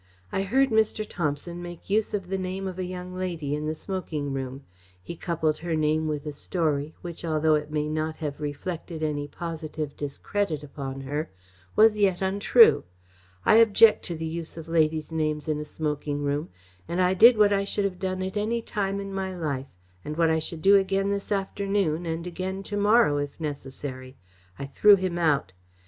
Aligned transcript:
I 0.31 0.41
heard 0.41 0.71
Mr. 0.71 1.05
Thomson 1.07 1.61
make 1.61 1.87
use 1.87 2.11
of 2.15 2.27
the 2.29 2.37
name 2.39 2.67
of 2.67 2.79
a 2.79 2.85
young 2.85 3.13
lady 3.13 3.53
in 3.53 3.67
the 3.67 3.75
smoking 3.75 4.33
room. 4.33 4.63
He 4.99 5.15
coupled 5.15 5.57
her 5.59 5.75
name 5.75 6.07
with 6.07 6.25
a 6.25 6.31
story, 6.31 6.95
which, 7.03 7.23
although 7.23 7.53
it 7.53 7.69
may 7.69 7.87
not 7.87 8.15
have 8.15 8.41
reflected 8.41 9.03
any 9.03 9.27
positive 9.27 9.95
discredit 9.95 10.63
upon 10.63 11.01
her, 11.01 11.29
was 11.75 11.97
yet 11.99 12.19
untrue. 12.19 12.83
I 13.45 13.57
object 13.57 14.01
to 14.05 14.15
the 14.15 14.25
use 14.25 14.57
of 14.57 14.67
ladies' 14.67 15.11
names 15.11 15.47
in 15.47 15.59
a 15.59 15.65
smoking 15.65 16.23
room, 16.23 16.49
and 16.87 16.99
I 16.99 17.13
did 17.13 17.37
what 17.37 17.53
I 17.53 17.63
should 17.63 17.85
have 17.85 17.99
done 17.99 18.23
at 18.23 18.35
any 18.35 18.63
time 18.63 18.99
in 18.99 19.13
my 19.13 19.37
life, 19.37 19.69
and 20.03 20.17
what 20.17 20.31
I 20.31 20.39
should 20.39 20.63
do 20.63 20.75
again 20.77 21.11
this 21.11 21.31
afternoon 21.31 22.07
and 22.07 22.25
again 22.25 22.63
to 22.63 22.75
morrow 22.75 23.17
if 23.17 23.39
necessary 23.39 24.17
I 24.57 24.65
threw 24.65 24.95
him 24.95 25.19
out. 25.19 25.53